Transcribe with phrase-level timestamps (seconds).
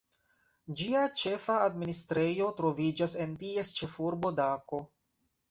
[0.79, 4.83] Ĝia ĉefa administrejo troviĝas en ties ĉefurbo Dako.